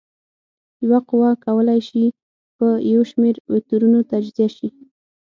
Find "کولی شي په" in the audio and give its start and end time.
1.45-2.67